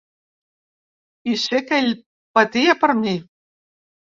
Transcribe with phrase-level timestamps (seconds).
[1.33, 1.93] I sé que ell
[2.39, 3.17] patia per mi.